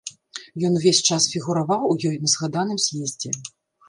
[0.69, 3.35] Ён увесь час фігураваў у ёй на згаданым з'ездзе.